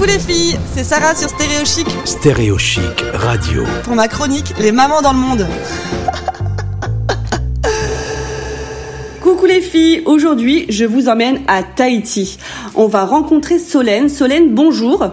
[0.00, 1.86] Coucou les filles, c'est Sarah sur Stéréo Chic.
[2.06, 3.64] Stéréo Chic Radio.
[3.84, 5.46] Pour ma chronique, les mamans dans le monde.
[9.20, 12.38] Coucou les filles, aujourd'hui je vous emmène à Tahiti.
[12.76, 14.08] On va rencontrer Solène.
[14.08, 15.06] Solène, bonjour.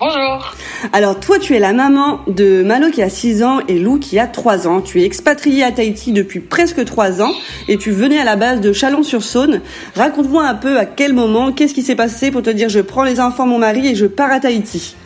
[0.00, 0.56] Bonjour.
[0.92, 4.18] Alors toi tu es la maman de Malo qui a 6 ans et Lou qui
[4.18, 4.80] a 3 ans.
[4.80, 7.32] Tu es expatriée à Tahiti depuis presque 3 ans
[7.68, 9.60] et tu venais à la base de Chalon-sur-Saône.
[9.94, 13.04] Raconte-moi un peu à quel moment, qu'est-ce qui s'est passé pour te dire je prends
[13.04, 14.96] les enfants, mon mari et je pars à Tahiti.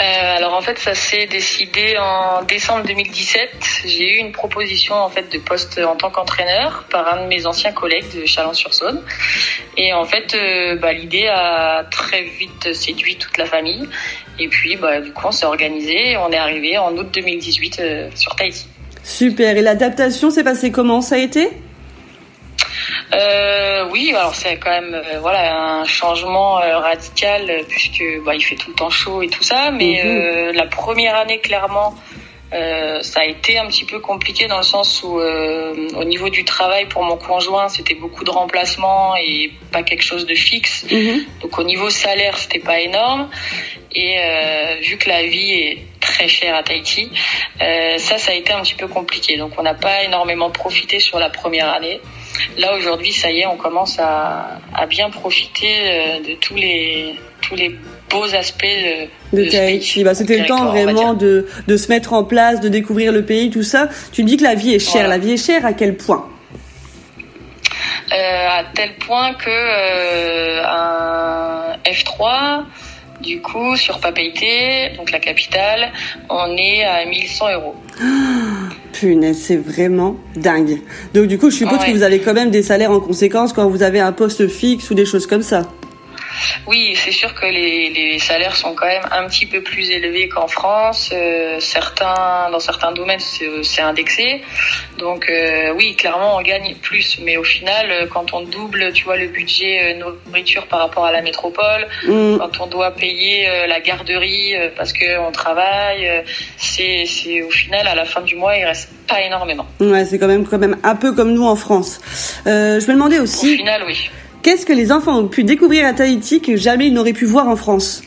[0.00, 3.50] Euh, alors en fait, ça s'est décidé en décembre 2017.
[3.84, 7.46] J'ai eu une proposition en fait de poste en tant qu'entraîneur par un de mes
[7.46, 9.02] anciens collègues de Chalon-sur-Saône.
[9.76, 13.88] Et en fait, euh, bah, l'idée a très vite séduit toute la famille.
[14.38, 16.12] Et puis, bah, du coup, on s'est organisé.
[16.12, 18.66] Et on est arrivé en août 2018 euh, sur Tahiti.
[19.02, 19.56] Super.
[19.56, 21.00] Et l'adaptation s'est passée comment?
[21.00, 21.48] Ça a été?
[23.14, 28.34] Euh, oui, alors c'est quand même euh, voilà un changement euh, radical euh, puisque bah,
[28.34, 30.52] il fait tout le temps chaud et tout ça, mais Mhm.
[30.54, 31.94] la première année clairement
[33.02, 36.86] ça a été un petit peu compliqué dans le sens où au niveau du travail
[36.86, 40.86] pour mon conjoint c'était beaucoup de remplacements et pas quelque chose de fixe.
[40.90, 41.26] Mhm.
[41.42, 43.28] Donc au niveau salaire c'était pas énorme
[43.94, 44.16] et
[44.80, 45.78] vu que la vie est
[46.18, 47.10] très chère à Tahiti,
[47.60, 49.36] ça ça a été un petit peu compliqué.
[49.36, 52.00] Donc on n'a pas énormément profité sur la première année.
[52.56, 57.14] Là aujourd'hui, ça y est, on commence à, à bien profiter euh, de tous les
[57.40, 57.76] tous les
[58.10, 58.64] beaux aspects
[59.32, 60.02] de, de Tahiti.
[60.04, 63.50] Bah, c'était le temps vraiment de, de se mettre en place, de découvrir le pays,
[63.50, 63.88] tout ça.
[64.12, 65.02] Tu me dis que la vie est chère.
[65.02, 65.08] Voilà.
[65.08, 66.28] La vie est chère à quel point?
[68.12, 72.64] Euh, à tel point que euh, un F3,
[73.22, 75.92] du coup, sur Papeete, donc la capitale,
[76.30, 77.74] on est à 1100 euros.
[78.92, 80.80] Punaise, c'est vraiment dingue.
[81.14, 81.86] Donc du coup, je suppose Ouais.
[81.86, 84.90] que vous avez quand même des salaires en conséquence quand vous avez un poste fixe
[84.90, 85.62] ou des choses comme ça.
[86.66, 90.28] Oui, c'est sûr que les, les salaires sont quand même un petit peu plus élevés
[90.28, 91.10] qu'en France.
[91.12, 94.42] Euh, certains, dans certains domaines, c'est indexé.
[94.98, 97.18] Donc euh, oui, clairement, on gagne plus.
[97.22, 101.12] Mais au final, euh, quand on double, tu vois, le budget nourriture par rapport à
[101.12, 102.38] la métropole, Mm.
[102.38, 106.08] quand on doit payer la garderie parce que on travaille,
[106.56, 109.66] c'est au final à la fin du mois, il reste pas énormément.
[109.80, 112.00] Ouais, c'est quand même quand même un peu comme nous en France.
[112.46, 114.10] Euh, je me demandais Au aussi, final, oui.
[114.42, 117.48] Qu'est-ce que les enfants ont pu découvrir à Tahiti que jamais ils n'auraient pu voir
[117.48, 118.02] en France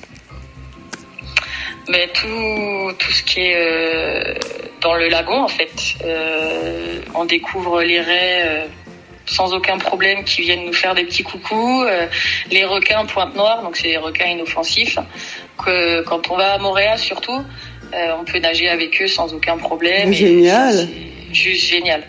[1.89, 4.33] Mais tout, tout ce qui est euh,
[4.81, 8.65] dans le lagon, en fait, euh, on découvre les raies euh,
[9.25, 11.85] sans aucun problème qui viennent nous faire des petits coucous.
[12.49, 14.97] les requins pointe noire, donc c'est des requins inoffensifs.
[15.63, 17.41] Que quand on va à Montréal, surtout,
[17.93, 20.11] on peut nager avec eux sans aucun problème.
[20.11, 20.89] Génial.
[21.31, 22.03] Juste génial.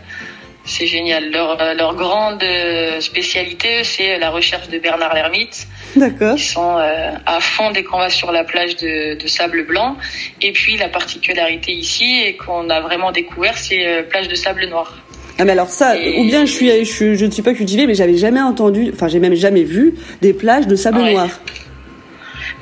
[0.65, 1.31] C'est génial.
[1.33, 5.67] Leur, euh, leur grande euh, spécialité, c'est la recherche de Bernard l'ermite.
[5.97, 6.35] D'accord.
[6.37, 9.97] Ils sont euh, à fond dès qu'on va sur la plage de, de sable blanc.
[10.41, 14.67] Et puis la particularité ici et qu'on a vraiment découvert, c'est euh, plage de sable
[14.67, 14.97] noir.
[15.39, 17.55] Ah mais alors ça, Et- ou bien je suis, je, suis- je ne suis pas
[17.55, 21.13] cultivée, mais j'avais jamais entendu, enfin j'ai même jamais vu des plages de sable Ouais.
[21.15, 21.29] noir.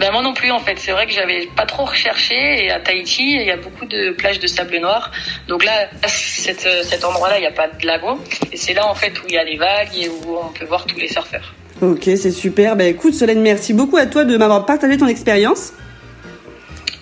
[0.01, 0.79] Ben moi non plus en fait.
[0.79, 4.13] C'est vrai que j'avais pas trop recherché et à Tahiti il y a beaucoup de
[4.13, 5.11] plages de sable noir.
[5.47, 8.19] Donc là, cet, cet endroit-là, il n'y a pas de lagon
[8.51, 10.65] et c'est là en fait où il y a les vagues et où on peut
[10.65, 11.55] voir tous les surfeurs.
[11.83, 12.77] Ok, c'est super.
[12.77, 15.75] Bah écoute Solène, merci beaucoup à toi de m'avoir partagé ton expérience.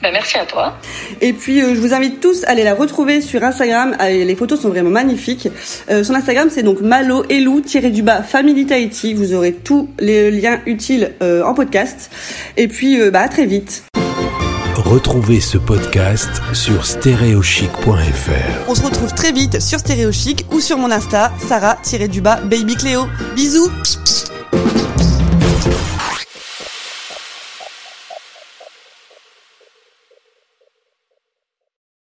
[0.02, 0.76] Ben merci à toi.
[1.20, 3.96] Et puis euh, je vous invite tous à aller la retrouver sur Instagram.
[3.98, 5.48] Ah, les photos sont vraiment magnifiques.
[5.90, 9.14] Euh, son Instagram c'est donc malo elou du bas family Tahiti.
[9.14, 12.10] Vous aurez tous les liens utiles euh, en podcast.
[12.56, 13.84] Et puis euh, bah à très vite.
[14.76, 18.68] Retrouvez ce podcast sur stéréochic.fr.
[18.68, 22.40] On se retrouve très vite sur Stéréo Chic ou sur mon Insta Sarah du bas
[22.42, 23.06] baby Cléo.
[23.34, 23.70] Bisous.